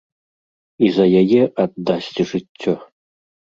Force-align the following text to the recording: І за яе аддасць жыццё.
І 0.87 0.89
за 0.95 1.05
яе 1.21 1.43
аддасць 1.65 2.11
жыццё. 2.33 2.77